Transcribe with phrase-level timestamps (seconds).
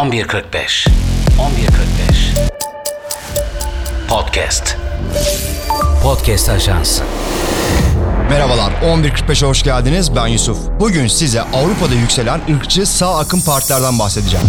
[0.00, 0.88] 11.45
[1.38, 2.50] 11.45
[4.08, 4.76] Podcast
[6.02, 7.02] Podcast Ajansı
[8.30, 10.16] Merhabalar, 11.45'e hoş geldiniz.
[10.16, 10.58] Ben Yusuf.
[10.80, 14.46] Bugün size Avrupa'da yükselen ırkçı sağ akım partilerden bahsedeceğim.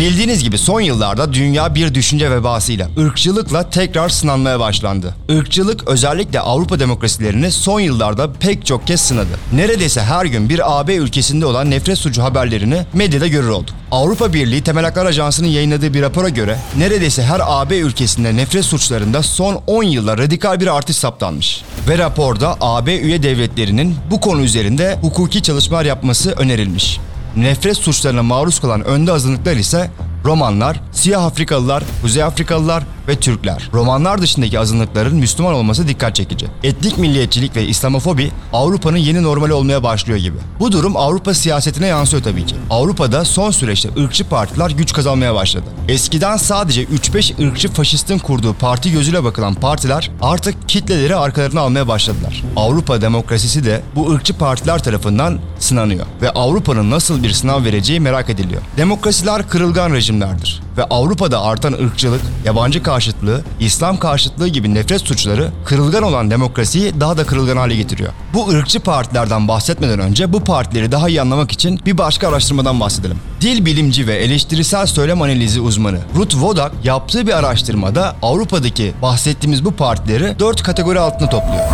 [0.00, 5.14] Bildiğiniz gibi son yıllarda dünya bir düşünce vebasıyla, ırkçılıkla tekrar sınanmaya başlandı.
[5.28, 9.28] Irkçılık özellikle Avrupa demokrasilerini son yıllarda pek çok kez sınadı.
[9.52, 13.74] Neredeyse her gün bir AB ülkesinde olan nefret suçu haberlerini medyada görür olduk.
[13.90, 19.22] Avrupa Birliği Temel Haklar Ajansı'nın yayınladığı bir rapora göre neredeyse her AB ülkesinde nefret suçlarında
[19.22, 21.62] son 10 yılda radikal bir artış saptanmış.
[21.88, 27.00] Ve raporda AB üye devletlerinin bu konu üzerinde hukuki çalışmalar yapması önerilmiş.
[27.36, 29.90] Nefret suçlarına maruz kalan önde azınlıklar ise
[30.24, 33.70] Romanlar, Siyah Afrikalılar, Kuzey Afrikalılar ve Türkler.
[33.74, 36.46] Romanlar dışındaki azınlıkların Müslüman olması dikkat çekici.
[36.62, 40.36] Etnik milliyetçilik ve İslamofobi Avrupa'nın yeni normali olmaya başlıyor gibi.
[40.60, 42.54] Bu durum Avrupa siyasetine yansıyor tabii ki.
[42.70, 45.64] Avrupa'da son süreçte ırkçı partiler güç kazanmaya başladı.
[45.88, 52.42] Eskiden sadece 3-5 ırkçı faşistin kurduğu parti gözüyle bakılan partiler artık kitleleri arkalarına almaya başladılar.
[52.56, 58.30] Avrupa demokrasisi de bu ırkçı partiler tarafından sınanıyor ve Avrupa'nın nasıl bir sınav vereceği merak
[58.30, 58.62] ediliyor.
[58.76, 66.02] Demokrasiler kırılgan rejimlerdir ve Avrupa'da artan ırkçılık, yabancı karşıtlığı, İslam karşıtlığı gibi nefret suçları kırılgan
[66.02, 68.12] olan demokrasiyi daha da kırılgan hale getiriyor.
[68.34, 73.18] Bu ırkçı partilerden bahsetmeden önce bu partileri daha iyi anlamak için bir başka araştırmadan bahsedelim.
[73.40, 79.72] Dil bilimci ve eleştirisel söylem analizi uzmanı Ruth Wodak yaptığı bir araştırmada Avrupa'daki bahsettiğimiz bu
[79.72, 81.64] partileri dört kategori altında topluyor.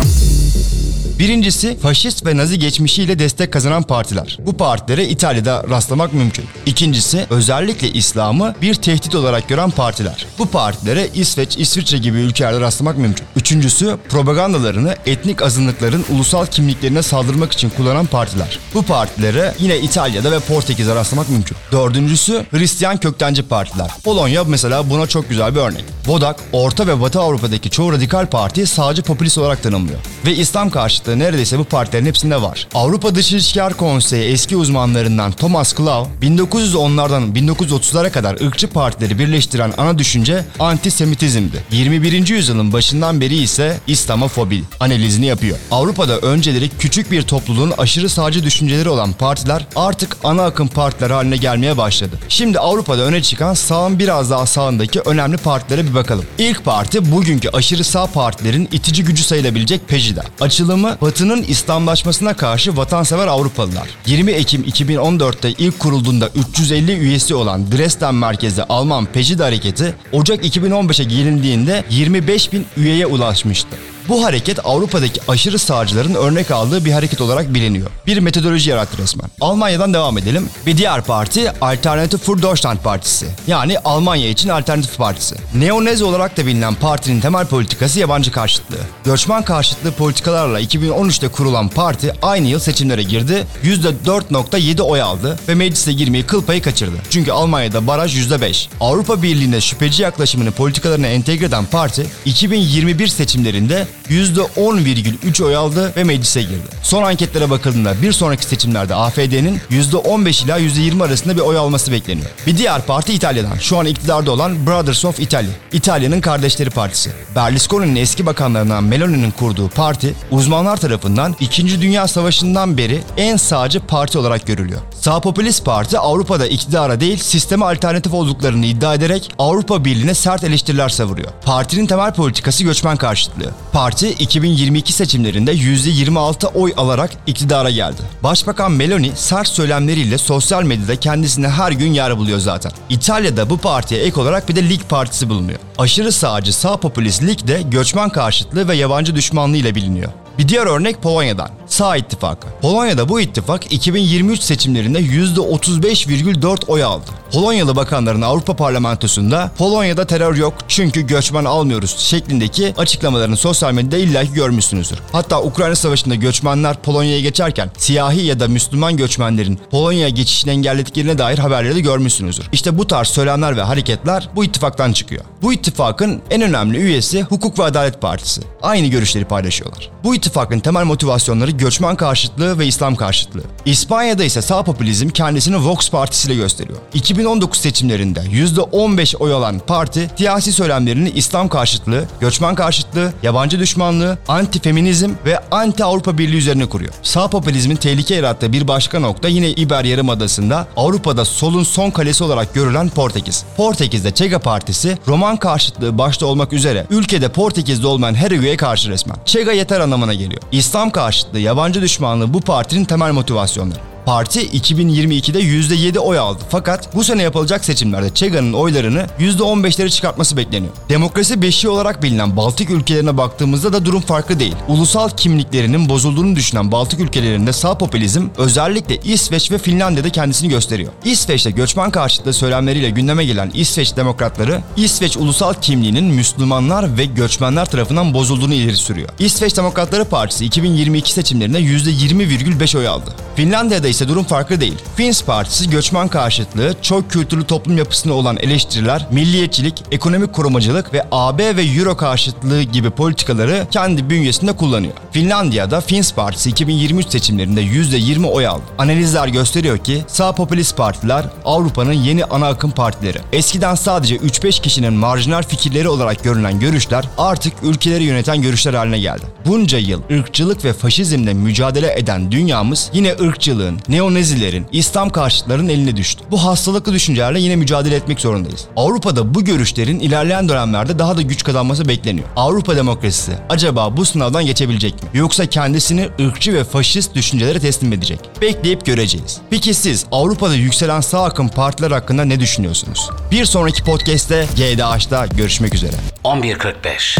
[1.19, 4.37] Birincisi faşist ve nazi geçmişiyle destek kazanan partiler.
[4.45, 6.45] Bu partilere İtalya'da rastlamak mümkün.
[6.65, 10.25] İkincisi özellikle İslam'ı bir tehdit olarak gören partiler.
[10.39, 13.25] Bu partilere İsveç, İsviçre gibi ülkelerde rastlamak mümkün.
[13.47, 18.59] Üçüncüsü propagandalarını etnik azınlıkların ulusal kimliklerine saldırmak için kullanan partiler.
[18.73, 21.57] Bu partilere yine İtalya'da ve Portekiz'de rastlamak mümkün.
[21.71, 23.91] Dördüncüsü Hristiyan köktenci partiler.
[24.03, 25.83] Polonya mesela buna çok güzel bir örnek.
[26.07, 29.99] Vodak, Orta ve Batı Avrupa'daki çoğu radikal partiyi sağcı popülist olarak tanımlıyor.
[30.25, 32.67] Ve İslam karşıtlığı neredeyse bu partilerin hepsinde var.
[32.73, 39.97] Avrupa Dış İlişkiler Konseyi eski uzmanlarından Thomas Klau, 1910'lardan 1930'lara kadar ırkçı partileri birleştiren ana
[39.97, 41.63] düşünce antisemitizmdi.
[41.71, 42.27] 21.
[42.27, 45.57] yüzyılın başından beri ise İslamofobi analizini yapıyor.
[45.71, 51.37] Avrupa'da önceleri küçük bir topluluğun aşırı sağcı düşünceleri olan partiler artık ana akım partiler haline
[51.37, 52.19] gelmeye başladı.
[52.29, 56.25] Şimdi Avrupa'da öne çıkan sağın biraz daha sağındaki önemli partilere bir bakalım.
[56.37, 60.23] İlk parti bugünkü aşırı sağ partilerin itici gücü sayılabilecek Pejida.
[60.41, 63.87] Açılımı Batı'nın İslamlaşmasına karşı vatansever Avrupalılar.
[64.05, 71.03] 20 Ekim 2014'te ilk kurulduğunda 350 üyesi olan Dresden merkezli Alman Pejida hareketi Ocak 2015'e
[71.03, 73.77] gelindiğinde 25 bin üyeye ulaşmıştı.
[74.09, 77.89] Bu hareket Avrupa'daki aşırı sağcıların örnek aldığı bir hareket olarak biliniyor.
[78.05, 79.29] Bir metodoloji yarattı resmen.
[79.41, 80.49] Almanya'dan devam edelim.
[80.65, 83.25] Bir diğer parti Alternative für Deutschland Partisi.
[83.47, 85.35] Yani Almanya için Alternatif Partisi.
[85.55, 88.77] Neonezi olarak da bilinen partinin temel politikası yabancı karşıtlığı.
[89.05, 93.47] Göçmen karşıtlığı politikalarla 2013'te kurulan parti aynı yıl seçimlere girdi.
[93.63, 96.95] %4.7 oy aldı ve meclise girmeyi kıl payı kaçırdı.
[97.09, 98.67] Çünkü Almanya'da baraj %5.
[98.79, 106.41] Avrupa Birliği'ne şüpheci yaklaşımını politikalarına entegre eden parti 2021 seçimlerinde %10,3 oy aldı ve meclise
[106.41, 106.67] girdi.
[106.83, 112.27] Son anketlere bakıldığında bir sonraki seçimlerde AFD'nin %15 ila %20 arasında bir oy alması bekleniyor.
[112.47, 113.57] Bir diğer parti İtalya'dan.
[113.57, 115.49] Şu an iktidarda olan Brothers of Italy.
[115.71, 117.11] İtalya'nın kardeşleri partisi.
[117.35, 121.81] Berlusconi'nin eski bakanlarından Meloni'nin kurduğu parti uzmanlar tarafından 2.
[121.81, 124.81] Dünya Savaşı'ndan beri en sağcı parti olarak görülüyor.
[125.01, 130.89] Sağ Popülist Parti Avrupa'da iktidara değil sisteme alternatif olduklarını iddia ederek Avrupa Birliği'ne sert eleştiriler
[130.89, 131.31] savuruyor.
[131.45, 133.51] Partinin temel politikası göçmen karşıtlığı.
[133.73, 138.01] Parti 2022 seçimlerinde %26 oy alarak iktidara geldi.
[138.23, 142.71] Başbakan Meloni sert söylemleriyle sosyal medyada kendisine her gün yer buluyor zaten.
[142.89, 145.59] İtalya'da bu partiye ek olarak bir de Lig Partisi bulunuyor.
[145.77, 150.11] Aşırı sağcı sağ popülist Lig de göçmen karşıtlığı ve yabancı düşmanlığı ile biliniyor.
[150.37, 151.49] Bir diğer örnek Polonya'dan.
[151.67, 152.47] Sağ ittifakı.
[152.61, 157.05] Polonya'da bu ittifak 2023 seçimlerinde %35,4 oy aldı.
[157.31, 164.33] Polonyalı bakanların Avrupa Parlamentosu'nda Polonya'da terör yok çünkü göçmen almıyoruz şeklindeki açıklamalarını sosyal medyada illaki
[164.33, 164.99] görmüşsünüzdür.
[165.11, 171.37] Hatta Ukrayna Savaşı'nda göçmenler Polonya'ya geçerken siyahi ya da Müslüman göçmenlerin Polonya'ya geçişini engellediklerine dair
[171.37, 172.49] haberleri de görmüşsünüzdür.
[172.51, 175.25] İşte bu tarz söylemler ve hareketler bu ittifaktan çıkıyor.
[175.41, 178.41] Bu ittifakın en önemli üyesi Hukuk ve Adalet Partisi.
[178.61, 179.89] Aynı görüşleri paylaşıyorlar.
[180.03, 183.43] Bu ittifakın temel motivasyonları göçmen karşıtlığı ve İslam karşıtlığı.
[183.65, 186.77] İspanya'da ise sağ popülizm kendisini Vox Partisi ile gösteriyor.
[186.93, 195.11] 2019 seçimlerinde %15 oy alan parti siyasi söylemlerini İslam karşıtlığı, göçmen karşıtlığı, yabancı düşmanlığı, antifeminizm
[195.25, 196.93] ve anti-Avrupa Birliği üzerine kuruyor.
[197.03, 202.53] Sağ popülizmin tehlike yarattığı bir başka nokta yine İber Yarımadası'nda Avrupa'da solun son kalesi olarak
[202.53, 203.45] görülen Portekiz.
[203.57, 209.17] Portekiz'de Chega Partisi Roman karşıtlığı başta olmak üzere ülkede Portekiz'de olmayan her üyeye karşı resmen.
[209.25, 210.41] Chega yeter anlamına geliyor.
[210.51, 213.96] İslam karşıtlığı, yabancı düşmanlığı bu partinin temel motivasyonları.
[214.07, 216.39] Parti 2022'de %7 oy aldı.
[216.49, 220.73] Fakat bu sene yapılacak seçimlerde Chega'nın oylarını %15'leri çıkartması bekleniyor.
[220.89, 224.55] Demokrasi beşiği olarak bilinen Baltık ülkelerine baktığımızda da durum farklı değil.
[224.67, 230.91] Ulusal kimliklerinin bozulduğunu düşünen Baltık ülkelerinde sağ popülizm özellikle İsveç ve Finlandiya'da kendisini gösteriyor.
[231.05, 238.13] İsveç'te göçmen karşıtlığı söylemleriyle gündeme gelen İsveç demokratları İsveç ulusal kimliğinin Müslümanlar ve göçmenler tarafından
[238.13, 239.09] bozulduğunu ileri sürüyor.
[239.19, 243.13] İsveç Demokratları Partisi 2022 seçimlerinde %20,5 oy aldı.
[243.35, 244.77] Finlandiya'da ise durum farklı değil.
[244.95, 251.55] Finns Partisi göçmen karşıtlığı, çok kültürlü toplum yapısına olan eleştiriler, milliyetçilik, ekonomik korumacılık ve AB
[251.55, 254.93] ve Euro karşıtlığı gibi politikaları kendi bünyesinde kullanıyor.
[255.11, 258.63] Finlandiya'da Finns Partisi 2023 seçimlerinde %20 oy aldı.
[258.77, 263.17] Analizler gösteriyor ki sağ popülist partiler Avrupa'nın yeni ana akım partileri.
[263.33, 269.23] Eskiden sadece 3-5 kişinin marjinal fikirleri olarak görünen görüşler artık ülkeleri yöneten görüşler haline geldi.
[269.45, 276.23] Bunca yıl ırkçılık ve faşizmle mücadele eden dünyamız yine ırkçılığın, neonezilerin, İslam karşıtlarının eline düştü.
[276.31, 278.65] Bu hastalıklı düşüncelerle yine mücadele etmek zorundayız.
[278.75, 282.27] Avrupa'da bu görüşlerin ilerleyen dönemlerde daha da güç kazanması bekleniyor.
[282.35, 285.09] Avrupa demokrasisi acaba bu sınavdan geçebilecek mi?
[285.13, 288.19] Yoksa kendisini ırkçı ve faşist düşüncelere teslim edecek?
[288.41, 289.37] Bekleyip göreceğiz.
[289.49, 293.09] Peki siz Avrupa'da yükselen sağ akım partiler hakkında ne düşünüyorsunuz?
[293.31, 295.95] Bir sonraki podcast'te GDH'da görüşmek üzere.
[296.23, 297.19] 11.45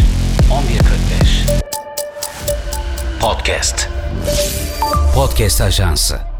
[3.20, 3.88] Podcast
[5.14, 6.37] Podcast Ajansı